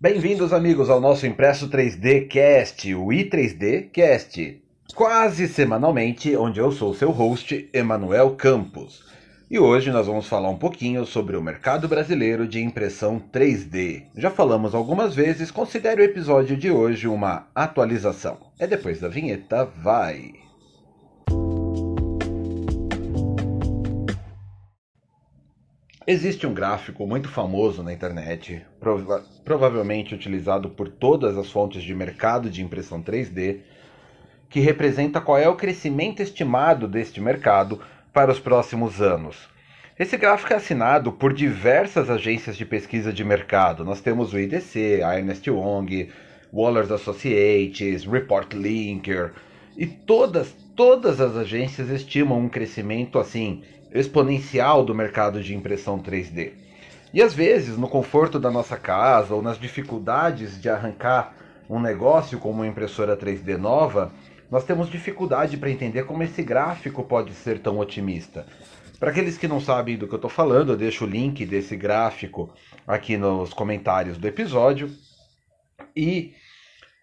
[0.00, 4.60] Bem-vindos, amigos, ao nosso Impresso 3D Cast, o i3D Cast,
[4.92, 9.04] quase semanalmente, onde eu sou seu host, Emanuel Campos.
[9.48, 14.06] E hoje nós vamos falar um pouquinho sobre o mercado brasileiro de impressão 3D.
[14.16, 18.38] Já falamos algumas vezes, considere o episódio de hoje uma atualização.
[18.58, 20.43] É depois da vinheta, vai!
[26.06, 31.94] Existe um gráfico muito famoso na internet, prova provavelmente utilizado por todas as fontes de
[31.94, 33.60] mercado de impressão 3D,
[34.50, 37.80] que representa qual é o crescimento estimado deste mercado
[38.12, 39.48] para os próximos anos.
[39.98, 43.82] Esse gráfico é assinado por diversas agências de pesquisa de mercado.
[43.82, 46.10] Nós temos o IDC, a Ernest Young,
[46.52, 49.32] Waller's Associates, Report Linker,
[49.74, 53.62] e todas, todas as agências estimam um crescimento assim
[53.94, 56.52] exponencial do mercado de impressão 3D.
[57.12, 61.34] E às vezes, no conforto da nossa casa ou nas dificuldades de arrancar
[61.70, 64.12] um negócio como uma impressora 3D nova,
[64.50, 68.46] nós temos dificuldade para entender como esse gráfico pode ser tão otimista.
[68.98, 71.76] Para aqueles que não sabem do que eu estou falando, eu deixo o link desse
[71.76, 72.52] gráfico
[72.86, 74.90] aqui nos comentários do episódio
[75.96, 76.34] e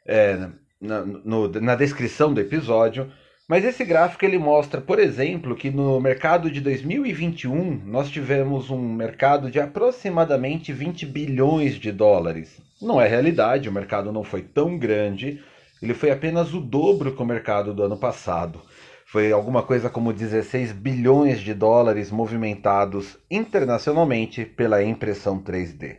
[0.06, 0.50] é,
[0.80, 3.12] na, no, na descrição do episódio.
[3.52, 8.80] Mas esse gráfico ele mostra, por exemplo, que no mercado de 2021 nós tivemos um
[8.94, 12.62] mercado de aproximadamente 20 bilhões de dólares.
[12.82, 15.42] Não é realidade, o mercado não foi tão grande,
[15.84, 18.62] ele foi apenas o dobro que o mercado do ano passado.
[19.06, 25.98] Foi alguma coisa como 16 bilhões de dólares movimentados internacionalmente pela impressão 3D.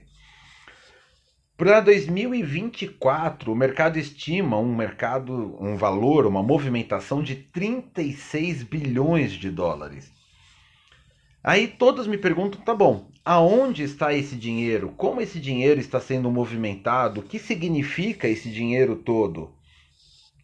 [1.56, 9.50] Para 2024, o mercado estima um mercado, um valor, uma movimentação de 36 bilhões de
[9.50, 10.10] dólares.
[11.44, 14.94] Aí todos me perguntam, tá bom, aonde está esse dinheiro?
[14.96, 17.20] Como esse dinheiro está sendo movimentado?
[17.20, 19.52] O que significa esse dinheiro todo?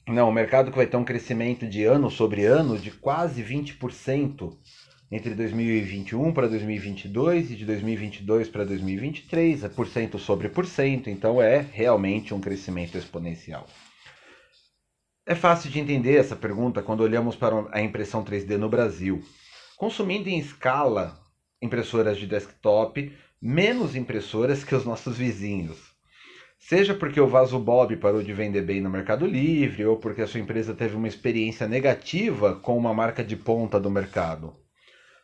[0.06, 4.56] Não, o mercado que vai ter um crescimento de ano sobre ano de quase 20%
[5.10, 11.08] entre 2021 para 2022 e de 2022 para 2023, é por cento sobre por cento,
[11.08, 13.66] então é realmente um crescimento exponencial.
[15.26, 19.22] É fácil de entender essa pergunta quando olhamos para a impressão 3D no Brasil.
[19.76, 21.18] Consumindo em escala
[21.60, 25.78] impressoras de desktop, menos impressoras que os nossos vizinhos.
[26.58, 30.26] Seja porque o Vaso Bob parou de vender bem no Mercado Livre ou porque a
[30.26, 34.56] sua empresa teve uma experiência negativa com uma marca de ponta do mercado.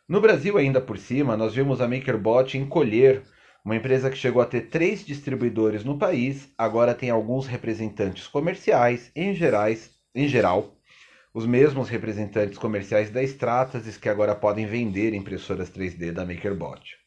[0.07, 3.23] No Brasil, ainda por cima, nós vimos a MakerBot encolher,
[3.65, 9.11] uma empresa que chegou a ter três distribuidores no país, agora tem alguns representantes comerciais,
[9.15, 10.77] em, gerais, em geral,
[11.33, 16.97] os mesmos representantes comerciais da Stratasys que agora podem vender impressoras 3D da MakerBot.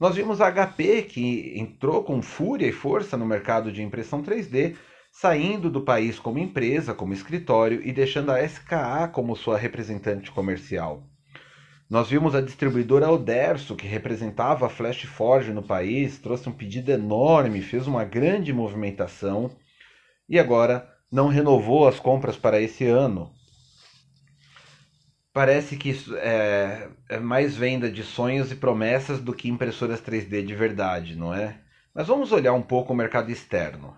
[0.00, 4.74] Nós vimos a HP que entrou com fúria e força no mercado de impressão 3D,
[5.12, 11.11] saindo do país como empresa, como escritório e deixando a SKA como sua representante comercial.
[11.92, 16.90] Nós vimos a distribuidora Alderso, que representava a Flash Forge no país, trouxe um pedido
[16.90, 19.54] enorme, fez uma grande movimentação
[20.26, 23.30] e agora não renovou as compras para esse ano.
[25.34, 30.46] Parece que isso é, é mais venda de sonhos e promessas do que impressoras 3D
[30.46, 31.60] de verdade, não é?
[31.94, 33.94] Mas vamos olhar um pouco o mercado externo.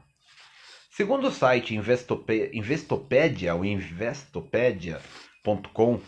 [0.90, 6.00] Segundo o site Investopedia, ou investopedia.com,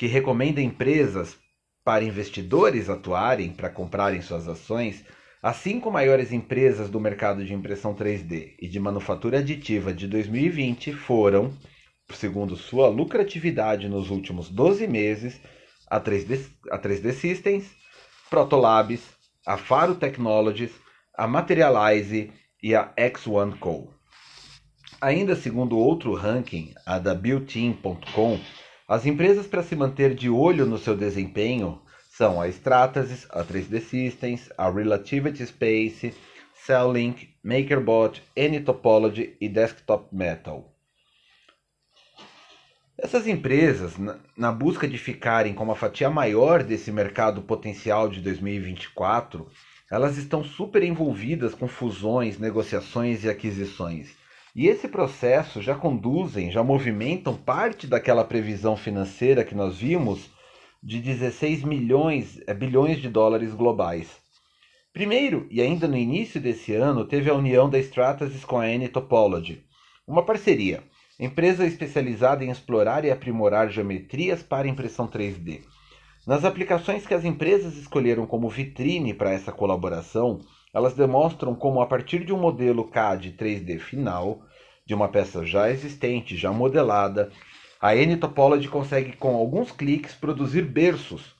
[0.00, 1.36] que recomenda empresas
[1.84, 5.04] para investidores atuarem para comprarem suas ações,
[5.42, 10.94] as cinco maiores empresas do mercado de impressão 3D e de manufatura aditiva de 2020
[10.94, 11.52] foram,
[12.14, 15.38] segundo sua lucratividade nos últimos 12 meses,
[15.86, 17.66] a 3D, a 3D Systems,
[18.30, 19.02] Protolabs,
[19.46, 20.72] a Faro Technologies,
[21.14, 23.92] a Materialize e a X1 Co.
[24.98, 28.40] Ainda segundo outro ranking, a da Builtin.com,
[28.90, 31.80] as empresas para se manter de olho no seu desempenho
[32.10, 36.12] são a Stratasys, a 3D Systems, a Relativity Space,
[36.66, 40.74] Cellink, MakerBot, Anytopology e Desktop Metal.
[42.98, 43.94] Essas empresas,
[44.36, 49.46] na busca de ficarem com uma fatia maior desse mercado potencial de 2024,
[49.88, 54.19] elas estão super envolvidas com fusões, negociações e aquisições.
[54.54, 60.28] E esse processo já conduzem, já movimentam parte daquela previsão financeira que nós vimos
[60.82, 64.08] de 16 milhões, é, bilhões de dólares globais.
[64.92, 68.88] Primeiro, e ainda no início desse ano, teve a união da Stratasys com a N
[68.88, 69.62] Topology,
[70.04, 70.82] uma parceria,
[71.18, 75.60] empresa especializada em explorar e aprimorar geometrias para impressão 3D.
[76.26, 80.40] Nas aplicações que as empresas escolheram como vitrine para essa colaboração,
[80.72, 84.42] elas demonstram como, a partir de um modelo CAD 3D final,
[84.86, 87.30] de uma peça já existente, já modelada,
[87.80, 91.34] a N-Topology consegue, com alguns cliques, produzir berços.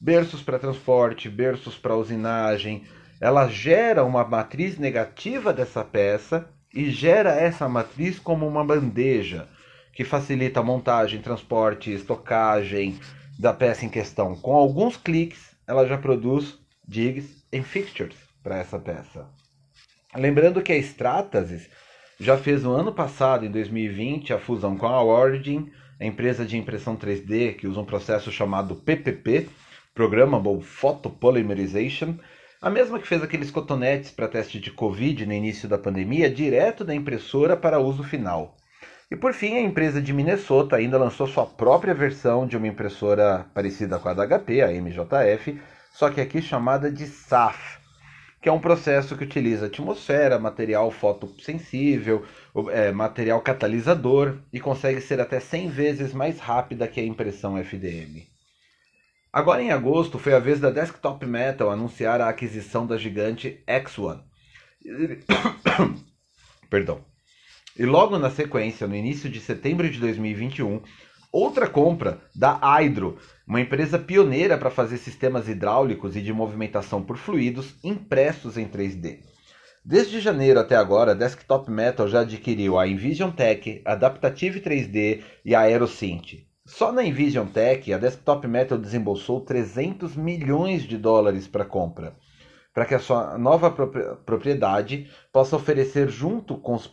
[0.00, 2.84] Berços para transporte, berços para usinagem.
[3.20, 9.48] Ela gera uma matriz negativa dessa peça e gera essa matriz como uma bandeja
[9.92, 12.98] que facilita a montagem, transporte, estocagem
[13.38, 14.36] da peça em questão.
[14.36, 19.26] Com alguns cliques, ela já produz jigs e fixtures para essa peça.
[20.14, 21.68] Lembrando que a Stratasys
[22.18, 26.56] já fez no ano passado, em 2020, a fusão com a Origin, a empresa de
[26.56, 29.48] impressão 3D que usa um processo chamado PPP,
[29.94, 32.16] Programmable Photopolymerization,
[32.60, 36.84] a mesma que fez aqueles cotonetes para teste de Covid no início da pandemia, direto
[36.84, 38.56] da impressora para uso final.
[39.10, 43.46] E por fim, a empresa de Minnesota ainda lançou sua própria versão de uma impressora
[43.52, 45.60] parecida com a da HP, a MJF,
[45.92, 47.79] só que aqui chamada de SAF,
[48.40, 52.24] que é um processo que utiliza atmosfera, material fotossensível,
[52.70, 58.26] é, material catalisador e consegue ser até 100 vezes mais rápida que a impressão FDM.
[59.32, 64.20] Agora em agosto foi a vez da Desktop Metal anunciar a aquisição da gigante X1.
[66.70, 67.04] Perdão.
[67.78, 70.82] E logo na sequência, no início de setembro de 2021,
[71.32, 77.16] outra compra da Hydro, uma empresa pioneira para fazer sistemas hidráulicos e de movimentação por
[77.16, 79.20] fluidos impressos em 3D.
[79.84, 85.54] Desde janeiro até agora, a Desktop Metal já adquiriu a Envision Tech, Adaptative 3D e
[85.54, 86.44] a Aerosynth.
[86.66, 92.14] Só na Envision Tech, a Desktop Metal desembolsou 300 milhões de dólares para compra,
[92.74, 96.88] para que a sua nova propriedade possa oferecer junto com os,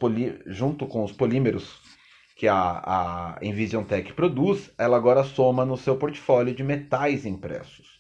[0.48, 1.96] junto com os polímeros
[2.38, 7.98] que a, a Envision Tech produz, ela agora soma no seu portfólio de metais impressos.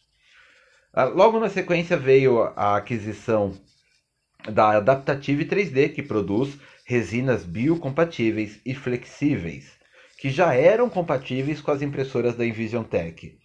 [0.93, 3.59] Ah, logo na sequência veio a aquisição
[4.49, 9.77] da Adaptative 3D, que produz resinas biocompatíveis e flexíveis
[10.17, 13.37] que já eram compatíveis com as impressoras da Envision Tech.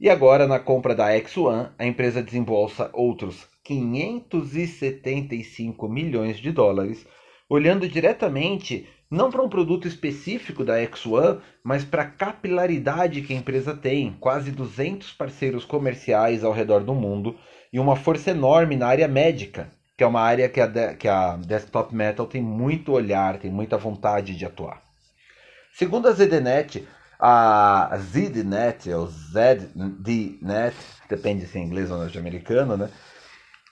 [0.00, 7.06] E agora, na compra da X1, a empresa desembolsa outros 575 milhões de dólares,
[7.48, 13.36] olhando diretamente não para um produto específico da X1, mas para a capilaridade que a
[13.36, 17.36] empresa tem, quase 200 parceiros comerciais ao redor do mundo
[17.72, 21.36] e uma força enorme na área médica, que é uma área que a, que a
[21.36, 24.82] Desktop Metal tem muito olhar, tem muita vontade de atuar.
[25.72, 26.86] Segundo a ZDNet,
[27.18, 30.76] a ZDNet, ou ZDNet,
[31.08, 32.90] depende se é inglês ou norte-americano, né?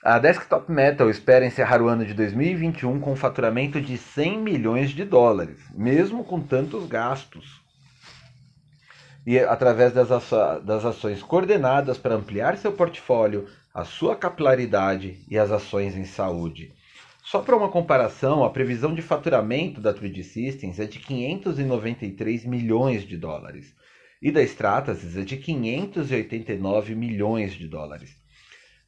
[0.05, 4.89] A Desktop Metal espera encerrar o ano de 2021 com um faturamento de 100 milhões
[4.89, 7.61] de dólares, mesmo com tantos gastos.
[9.25, 10.09] E através das,
[10.65, 16.73] das ações coordenadas para ampliar seu portfólio, a sua capilaridade e as ações em saúde.
[17.23, 23.03] Só para uma comparação, a previsão de faturamento da 3D Systems é de 593 milhões
[23.03, 23.73] de dólares
[24.21, 28.21] e da Stratasys é de 589 milhões de dólares.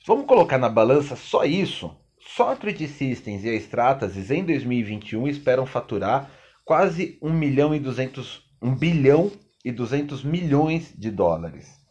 [0.07, 1.91] Vamos colocar na balança só isso.
[2.19, 6.29] Só a 3D Systems e a Stratasys em 2021 esperam faturar
[6.63, 9.31] quase 1 milhão e 200, 1 bilhão
[9.63, 11.83] e 200 milhões de dólares.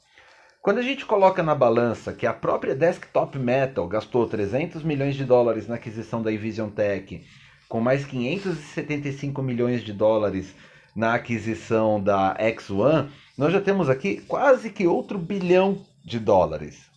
[0.62, 5.25] Quando a gente coloca na balança que a própria Desktop Metal gastou 300 milhões de
[5.25, 7.20] dólares na aquisição da Evision Tech,
[7.69, 10.55] com mais 575 milhões de dólares
[10.94, 16.94] na aquisição da X1, nós já temos aqui quase que outro bilhão de dólares.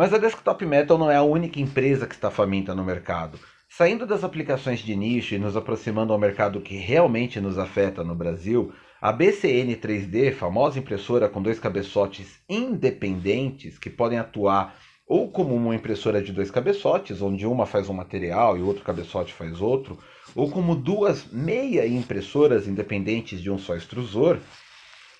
[0.00, 3.38] Mas a Desktop Metal não é a única empresa que está faminta no mercado.
[3.68, 8.14] Saindo das aplicações de nicho e nos aproximando ao mercado que realmente nos afeta no
[8.14, 14.74] Brasil, a BCN 3D, famosa impressora com dois cabeçotes independentes que podem atuar
[15.06, 18.82] ou como uma impressora de dois cabeçotes, onde uma faz um material e o outro
[18.82, 19.98] cabeçote faz outro,
[20.34, 24.38] ou como duas meia impressoras independentes de um só extrusor,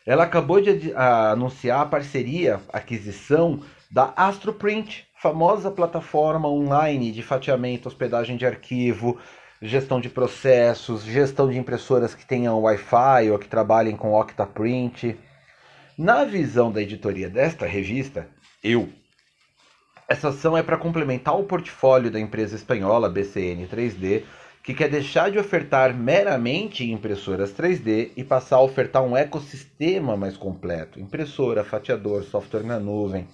[0.06, 3.60] ela acabou de anunciar a parceria, aquisição
[3.90, 9.18] da AstroPrint, famosa plataforma online de fatiamento, hospedagem de arquivo,
[9.60, 15.18] gestão de processos, gestão de impressoras que tenham Wi-Fi ou que trabalhem com Octaprint.
[15.98, 18.28] Na visão da editoria desta revista,
[18.62, 18.88] eu,
[20.08, 24.22] essa ação é para complementar o portfólio da empresa espanhola BCN 3D,
[24.62, 30.36] que quer deixar de ofertar meramente impressoras 3D e passar a ofertar um ecossistema mais
[30.36, 33.26] completo: impressora, fatiador, software na nuvem.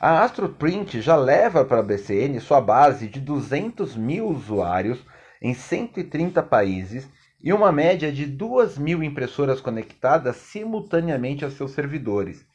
[0.00, 5.00] A AstroPrint já leva para a BCN sua base de 200 mil usuários
[5.42, 7.08] em 130 países
[7.42, 12.46] e uma média de 2 mil impressoras conectadas simultaneamente a seus servidores.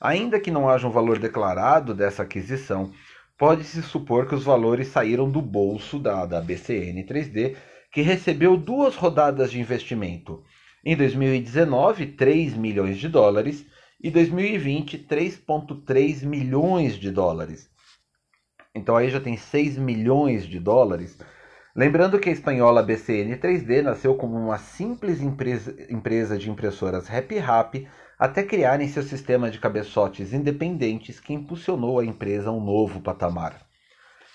[0.00, 2.90] Ainda que não haja um valor declarado dessa aquisição,
[3.36, 7.56] pode-se supor que os valores saíram do bolso da, da BCN 3D,
[7.92, 10.42] que recebeu duas rodadas de investimento.
[10.82, 13.66] Em 2019, 3 milhões de dólares
[14.00, 17.70] e 2020, 3,3 milhões de dólares.
[18.74, 21.18] Então aí já tem 6 milhões de dólares.
[21.74, 27.38] Lembrando que a espanhola BCN 3D nasceu como uma simples empresa, empresa de impressoras Happy
[27.38, 27.88] Happy
[28.18, 33.66] até criarem seu sistema de cabeçotes independentes que impulsionou a empresa a um novo patamar.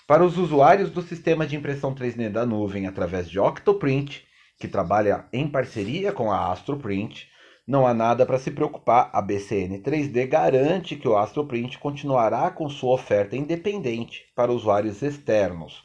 [0.06, 4.24] Para os usuários do sistema de impressão 3D da nuvem através de Octoprint,
[4.58, 7.28] que trabalha em parceria com a Astroprint,
[7.66, 9.10] não há nada para se preocupar.
[9.12, 15.82] A BCN 3D garante que o Astroprint continuará com sua oferta independente para usuários externos,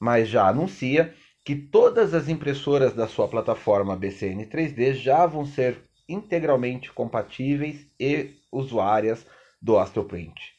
[0.00, 5.88] mas já anuncia que todas as impressoras da sua plataforma BCN 3D já vão ser
[6.08, 9.26] integralmente compatíveis e usuárias
[9.60, 10.58] do Astroprint.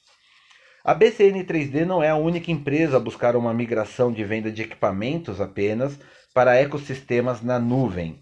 [0.84, 4.62] A BCN 3D não é a única empresa a buscar uma migração de venda de
[4.62, 6.00] equipamentos apenas
[6.34, 8.20] para ecossistemas na nuvem.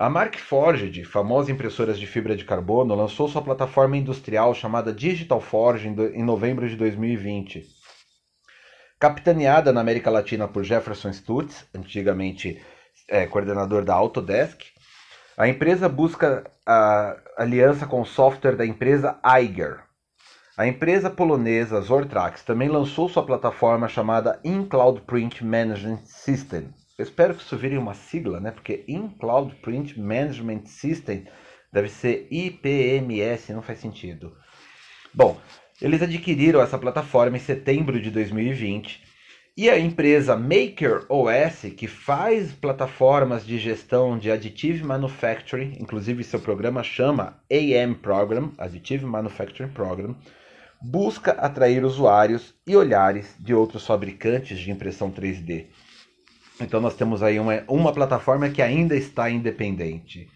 [0.00, 5.88] A Markforged, famosa impressora de fibra de carbono, lançou sua plataforma industrial chamada Digital Forge
[5.88, 7.66] em novembro de 2020.
[8.98, 12.64] Capitaneada na América Latina por Jefferson Stutz, antigamente
[13.10, 14.62] é, coordenador da Autodesk,
[15.36, 19.80] a empresa busca a aliança com o software da empresa Eiger.
[20.56, 26.72] A empresa polonesa Zortrax também lançou sua plataforma chamada InCloud Print Management System.
[27.00, 28.50] Eu espero que isso vire uma sigla, né?
[28.50, 31.24] Porque InCloud Print Management System
[31.72, 34.36] deve ser IPMS, não faz sentido.
[35.14, 35.40] Bom,
[35.80, 39.02] eles adquiriram essa plataforma em setembro de 2020
[39.56, 46.38] e a empresa Maker OS, que faz plataformas de gestão de Additive Manufacturing, inclusive seu
[46.38, 50.14] programa chama AM Program, Additive Manufacturing Program,
[50.82, 55.68] busca atrair usuários e olhares de outros fabricantes de impressão 3D.
[56.60, 60.28] Então nós temos aí uma, uma plataforma que ainda está independente.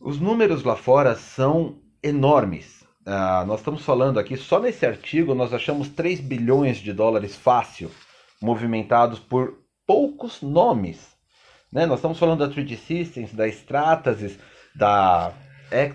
[0.00, 2.84] Os números lá fora são enormes.
[3.04, 7.90] Ah, nós estamos falando aqui, só nesse artigo nós achamos 3 bilhões de dólares fácil,
[8.42, 11.16] movimentados por poucos nomes.
[11.72, 11.86] Né?
[11.86, 14.38] Nós estamos falando da 3D Systems, da Stratasys,
[14.74, 15.32] da,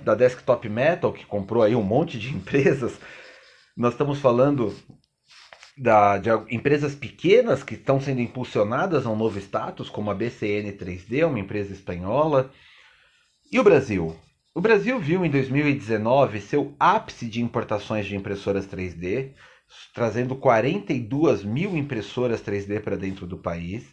[0.04, 2.98] da Desktop Metal, que comprou aí um monte de empresas.
[3.76, 4.74] Nós estamos falando
[5.78, 10.72] da, de empresas pequenas que estão sendo impulsionadas a um novo status, como a BCN
[10.74, 12.52] 3D, uma empresa espanhola.
[13.52, 14.16] E o Brasil?
[14.54, 19.32] O Brasil viu em 2019 seu ápice de importações de impressoras 3D,
[19.94, 23.86] trazendo 42 mil impressoras 3D para dentro do país.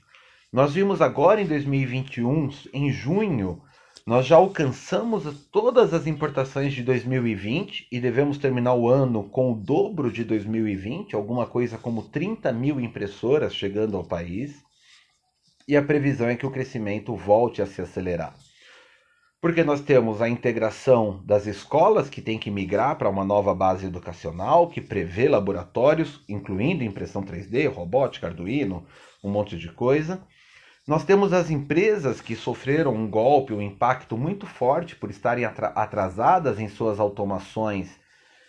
[0.52, 3.62] Nós vimos agora em 2021, em junho,
[4.08, 9.54] nós já alcançamos todas as importações de 2020 e devemos terminar o ano com o
[9.54, 14.64] dobro de 2020, alguma coisa como 30 mil impressoras chegando ao país.
[15.68, 18.34] E a previsão é que o crescimento volte a se acelerar
[19.40, 23.86] porque nós temos a integração das escolas que têm que migrar para uma nova base
[23.86, 28.84] educacional que prevê laboratórios, incluindo impressão 3D, robótica, Arduino,
[29.22, 30.20] um monte de coisa.
[30.88, 36.58] Nós temos as empresas que sofreram um golpe, um impacto muito forte por estarem atrasadas
[36.58, 37.90] em suas automações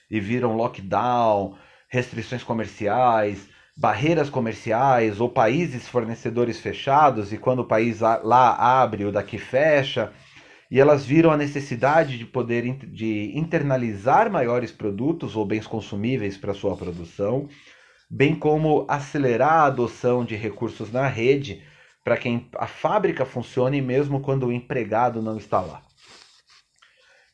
[0.10, 1.58] e viram lockdown,
[1.90, 9.12] restrições comerciais, barreiras comerciais ou países fornecedores fechados e quando o país lá abre, o
[9.12, 10.14] daqui fecha
[10.72, 16.54] e elas viram a necessidade de poder de internalizar maiores produtos ou bens consumíveis para
[16.54, 17.50] sua produção,
[18.10, 21.68] bem como acelerar a adoção de recursos na rede
[22.10, 25.84] para que a fábrica funcione mesmo quando o empregado não está lá.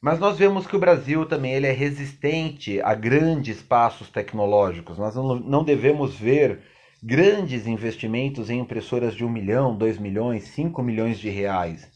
[0.02, 4.98] Mas nós vemos que o Brasil também ele é resistente a grandes passos tecnológicos.
[4.98, 6.60] Nós não devemos ver
[7.02, 11.90] grandes investimentos em impressoras de 1 milhão, 2 milhões, 5 milhões de reais.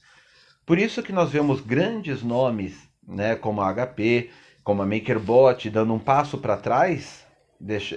[0.66, 4.30] Por isso que nós vemos grandes nomes, né, como a HP,
[4.64, 7.26] como a MakerBot, dando um passo para trás,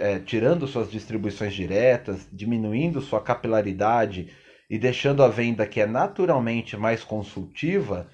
[0.01, 4.42] é, tirando suas distribuições diretas, diminuindo sua capilaridade
[4.73, 8.09] e deixando a venda que é naturalmente mais consultiva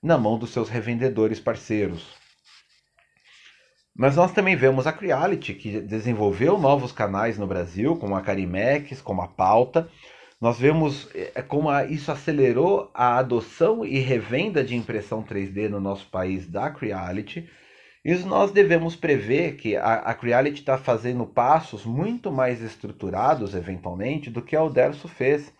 [0.00, 2.14] na mão dos seus revendedores parceiros.
[3.92, 9.02] Mas nós também vemos a Creality, que desenvolveu novos canais no Brasil, como a Carimex,
[9.02, 9.90] como a Pauta,
[10.40, 16.06] nós vemos é, como isso acelerou a adoção e revenda de impressão 3D no nosso
[16.06, 17.50] país da Creality.
[18.04, 24.30] E nós devemos prever que a, a Creality está fazendo passos muito mais estruturados, eventualmente,
[24.30, 25.52] do que a Uderso fez.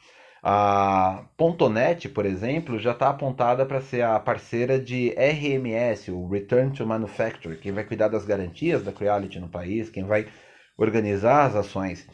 [0.48, 6.70] A Pontonet, por exemplo, já está apontada para ser a parceira de RMS, o Return
[6.70, 10.28] to Manufacture, quem vai cuidar das garantias da Creality no país, quem vai
[10.78, 12.06] organizar as ações.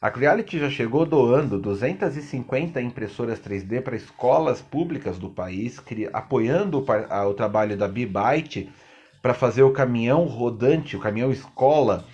[0.00, 5.78] A Creality já chegou doando 250 impressoras 3D para escolas públicas do país,
[6.14, 8.72] apoiando o, o trabalho da Bbyte
[9.20, 12.06] para fazer o caminhão rodante, o caminhão escola,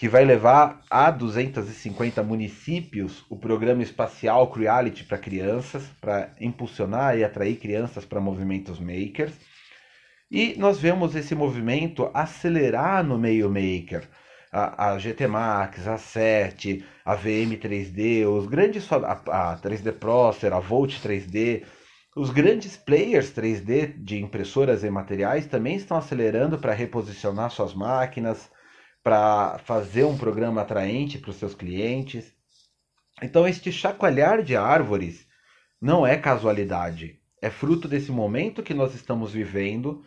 [0.00, 7.22] que vai levar a 250 municípios o programa espacial Creality para crianças, para impulsionar e
[7.22, 9.34] atrair crianças para movimentos makers.
[10.30, 14.08] E nós vemos esse movimento acelerar no meio maker
[14.50, 20.54] a, a GT Max, a 7, a VM 3D, os grandes a, a 3D Procer,
[20.54, 21.64] a Volt 3D,
[22.16, 28.50] os grandes players 3D de impressoras e materiais também estão acelerando para reposicionar suas máquinas,
[29.02, 32.32] para fazer um programa atraente para os seus clientes.
[33.22, 35.26] Então, este chacoalhar de árvores
[35.80, 40.04] não é casualidade, é fruto desse momento que nós estamos vivendo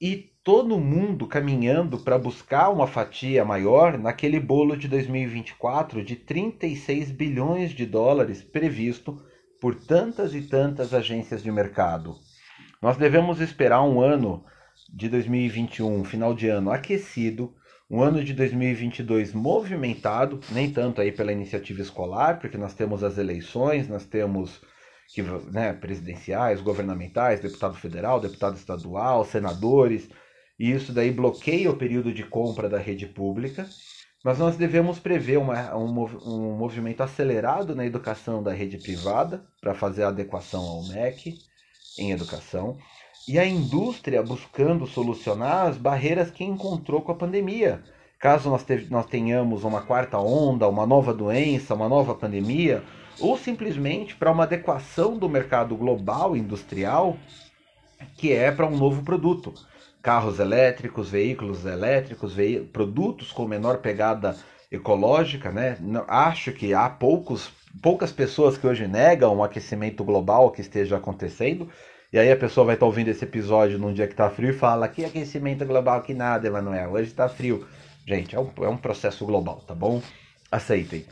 [0.00, 7.10] e todo mundo caminhando para buscar uma fatia maior naquele bolo de 2024 de 36
[7.12, 9.24] bilhões de dólares previsto
[9.60, 12.16] por tantas e tantas agências de mercado.
[12.82, 14.44] Nós devemos esperar um ano
[14.92, 17.54] de 2021, final de ano aquecido,
[17.94, 23.18] um ano de 2022 movimentado, nem tanto aí pela iniciativa escolar, porque nós temos as
[23.18, 24.60] eleições, nós temos
[25.14, 30.08] que, né, presidenciais, governamentais, deputado federal, deputado estadual, senadores,
[30.58, 33.64] e isso daí bloqueia o período de compra da rede pública,
[34.24, 39.72] mas nós devemos prever uma, um, um movimento acelerado na educação da rede privada para
[39.72, 41.38] fazer a adequação ao MEC
[41.96, 42.76] em educação
[43.28, 47.82] e a indústria buscando solucionar as barreiras que encontrou com a pandemia.
[48.18, 52.82] Caso nós, te, nós tenhamos uma quarta onda, uma nova doença, uma nova pandemia,
[53.20, 57.16] ou simplesmente para uma adequação do mercado global industrial
[58.16, 59.54] que é para um novo produto
[60.04, 64.36] carros elétricos, veículos elétricos, ve produtos com menor pegada
[64.70, 65.78] ecológica, né?
[66.06, 67.50] Acho que há poucos,
[67.82, 71.70] poucas pessoas que hoje negam o aquecimento global que esteja acontecendo.
[72.14, 74.52] E aí a pessoa vai estar ouvindo esse episódio num dia que está frio e
[74.52, 76.92] fala que aquecimento global que nada, Emanuel.
[76.92, 77.66] Hoje está frio.
[78.06, 80.00] Gente, é um, é um processo global, tá bom?
[80.48, 81.06] Aceitem.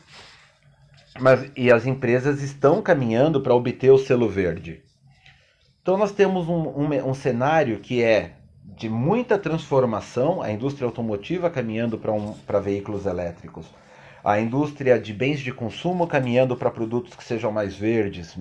[1.18, 4.80] Mas, e as empresas estão caminhando para obter o selo verde.
[5.82, 11.50] Então nós temos um, um, um cenário que é de muita transformação, a indústria automotiva
[11.50, 13.66] caminhando para um, veículos elétricos,
[14.22, 18.36] a indústria de bens de consumo caminhando para produtos que sejam mais verdes,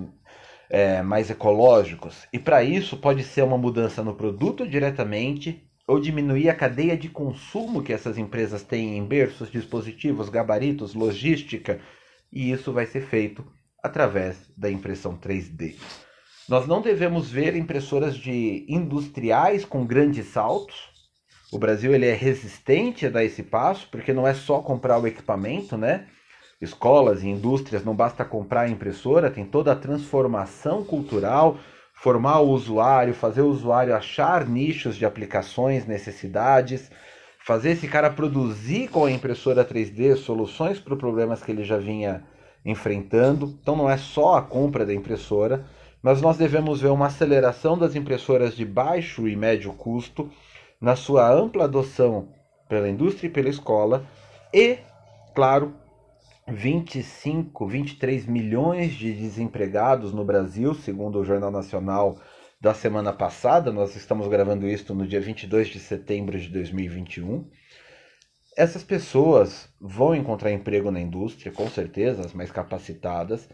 [0.71, 2.25] é, mais ecológicos.
[2.31, 7.09] E para isso pode ser uma mudança no produto diretamente ou diminuir a cadeia de
[7.09, 11.81] consumo que essas empresas têm em berços, dispositivos, gabaritos, logística,
[12.31, 13.45] e isso vai ser feito
[13.83, 15.75] através da impressão 3D.
[16.47, 20.89] Nós não devemos ver impressoras de industriais com grandes saltos.
[21.51, 25.07] O Brasil ele é resistente a dar esse passo, porque não é só comprar o
[25.07, 26.07] equipamento, né?
[26.61, 31.57] Escolas e indústrias não basta comprar a impressora, tem toda a transformação cultural,
[31.91, 36.91] formar o usuário, fazer o usuário achar nichos de aplicações, necessidades,
[37.43, 42.23] fazer esse cara produzir com a impressora 3D soluções para problemas que ele já vinha
[42.63, 43.57] enfrentando.
[43.59, 45.65] Então não é só a compra da impressora,
[46.01, 50.29] mas nós devemos ver uma aceleração das impressoras de baixo e médio custo
[50.79, 52.29] na sua ampla adoção
[52.69, 54.05] pela indústria e pela escola
[54.53, 54.77] e,
[55.33, 55.73] claro,
[56.47, 62.19] 25, 23 milhões de desempregados no Brasil, segundo o Jornal Nacional
[62.59, 63.71] da semana passada.
[63.71, 67.49] Nós estamos gravando isso no dia 22 de setembro de 2021.
[68.57, 73.47] Essas pessoas vão encontrar emprego na indústria, com certeza, as mais capacitadas,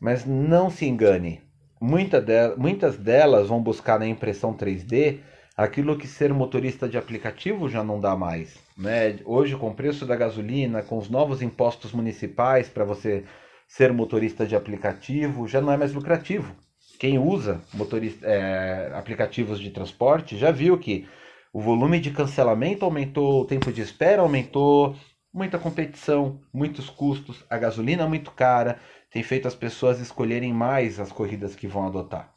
[0.00, 1.40] mas não se engane,
[1.86, 5.20] Muita de, muitas delas vão buscar na impressão 3D
[5.56, 8.58] aquilo que ser motorista de aplicativo já não dá mais.
[8.76, 9.18] Né?
[9.24, 13.24] Hoje, com o preço da gasolina, com os novos impostos municipais para você
[13.68, 16.54] ser motorista de aplicativo, já não é mais lucrativo.
[16.98, 21.08] Quem usa motorista, é, aplicativos de transporte já viu que
[21.52, 24.96] o volume de cancelamento aumentou, o tempo de espera aumentou,
[25.32, 28.78] muita competição, muitos custos, a gasolina é muito cara,
[29.10, 32.33] tem feito as pessoas escolherem mais as corridas que vão adotar.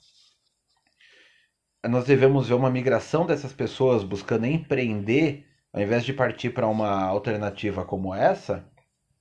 [1.85, 7.03] Nós devemos ver uma migração dessas pessoas buscando empreender, ao invés de partir para uma
[7.03, 8.65] alternativa como essa,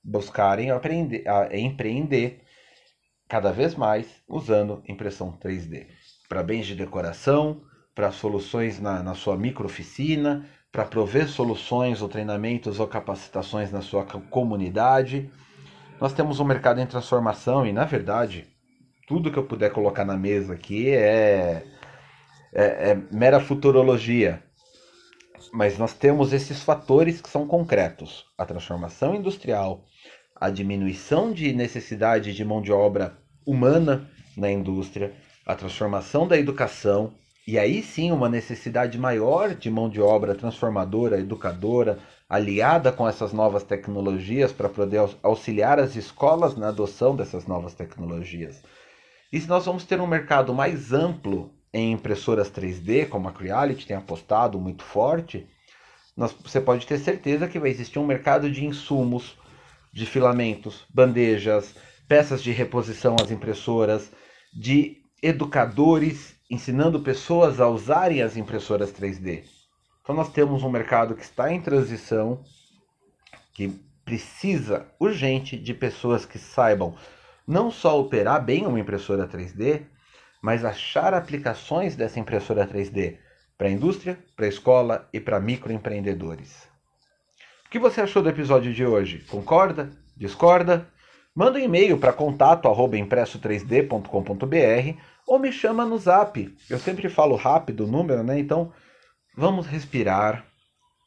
[0.03, 2.41] buscarem aprender, empreender
[3.27, 5.87] cada vez mais usando impressão 3D
[6.27, 7.61] para bens de decoração,
[7.95, 14.03] para soluções na, na sua microoficina, para prover soluções ou treinamentos ou capacitações na sua
[14.03, 15.31] comunidade.
[15.99, 18.45] Nós temos um mercado em transformação e, na verdade,
[19.07, 21.65] tudo que eu puder colocar na mesa aqui é,
[22.57, 24.41] é, é mera futurologia.
[25.53, 29.85] Mas nós temos esses fatores que são concretos: a transformação industrial,
[30.35, 33.15] a diminuição de necessidade de mão de obra
[33.45, 35.13] humana na indústria,
[35.45, 37.13] a transformação da educação,
[37.47, 43.31] e aí sim uma necessidade maior de mão de obra transformadora, educadora, aliada com essas
[43.31, 48.61] novas tecnologias para poder auxiliar as escolas na adoção dessas novas tecnologias.
[49.31, 53.85] E se nós vamos ter um mercado mais amplo em impressoras 3D, como a Creality
[53.85, 55.47] tem apostado muito forte,
[56.15, 59.37] nós, você pode ter certeza que vai existir um mercado de insumos,
[59.93, 61.75] de filamentos, bandejas,
[62.07, 64.11] peças de reposição às impressoras,
[64.53, 69.43] de educadores ensinando pessoas a usarem as impressoras 3D.
[70.01, 72.41] Então nós temos um mercado que está em transição,
[73.53, 73.69] que
[74.05, 76.95] precisa urgente de pessoas que saibam
[77.45, 79.85] não só operar bem uma impressora 3D,
[80.47, 83.17] mas achar aplicações dessa impressora 3D
[83.57, 86.69] para a indústria, para a escola e para microempreendedores.
[87.65, 89.25] O que você achou do episódio de hoje?
[89.27, 89.91] Concorda?
[90.15, 90.87] Discorda?
[91.35, 96.57] Manda um e-mail para contato@impresso3d.com.br ou me chama no Zap.
[96.69, 98.39] Eu sempre falo rápido o número, né?
[98.39, 98.71] Então,
[99.35, 100.45] vamos respirar.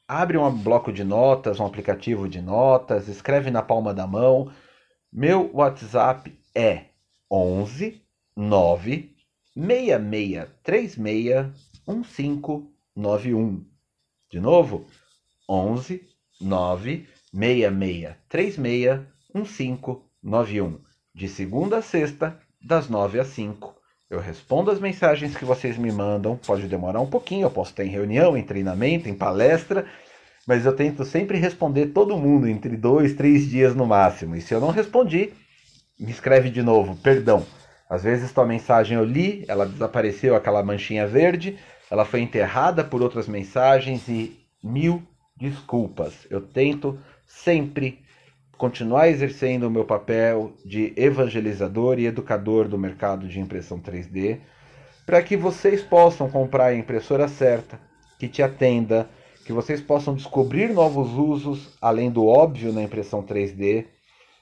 [0.06, 4.52] Abre um bloco de notas, um aplicativo de notas, escreve na palma da mão.
[5.10, 6.88] Meu WhatsApp é
[7.32, 8.02] 11
[8.36, 9.19] 9 6636
[11.86, 13.64] 1591.
[14.30, 14.86] De novo,
[15.46, 16.02] 11
[16.40, 19.00] 9 6636
[19.34, 20.78] 1591.
[21.14, 23.76] De segunda a sexta, das 9 às 5.
[24.08, 26.38] Eu respondo as mensagens que vocês me mandam.
[26.38, 29.84] Pode demorar um pouquinho, eu posso estar em reunião, em treinamento, em palestra,
[30.46, 34.34] mas eu tento sempre responder todo mundo entre dois, três dias no máximo.
[34.34, 35.34] E se eu não respondi,
[35.98, 37.44] me escreve de novo, perdão.
[37.90, 41.58] Às vezes tua mensagem eu li, ela desapareceu, aquela manchinha verde,
[41.90, 45.02] ela foi enterrada por outras mensagens e mil
[45.36, 46.24] desculpas.
[46.30, 47.98] Eu tento sempre
[48.56, 54.38] continuar exercendo o meu papel de evangelizador e educador do mercado de impressão 3D,
[55.04, 57.80] para que vocês possam comprar a impressora certa,
[58.20, 59.08] que te atenda,
[59.44, 63.86] que vocês possam descobrir novos usos além do óbvio na impressão 3D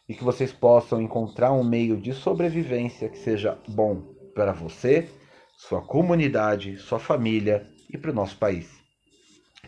[0.09, 5.09] e que vocês possam encontrar um meio de sobrevivência que seja bom para você,
[5.57, 8.71] sua comunidade, sua família e para o nosso país.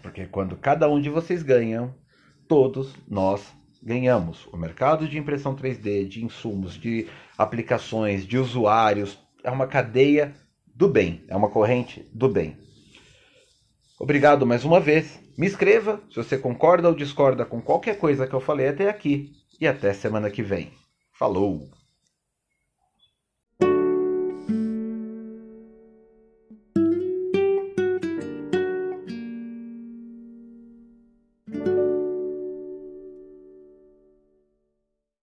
[0.02, 1.94] Porque quando cada um de vocês ganham,
[2.48, 4.46] todos nós ganhamos.
[4.46, 10.34] O mercado de impressão 3D, de insumos, de aplicações, de usuários, é uma cadeia
[10.74, 12.56] do bem, é uma corrente do bem.
[13.98, 15.20] Obrigado mais uma vez.
[15.36, 19.39] Me escreva se você concorda ou discorda com qualquer coisa que eu falei até aqui.
[19.60, 20.72] E até semana que vem.
[21.12, 21.70] Falou!